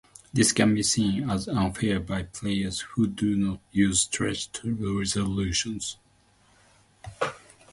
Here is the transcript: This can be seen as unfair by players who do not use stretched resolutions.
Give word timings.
This 0.33 0.51
can 0.51 0.73
be 0.73 0.81
seen 0.81 1.29
as 1.29 1.47
unfair 1.47 1.99
by 1.99 2.23
players 2.23 2.79
who 2.79 3.05
do 3.05 3.35
not 3.35 3.59
use 3.71 3.99
stretched 3.99 4.61
resolutions. 4.63 5.97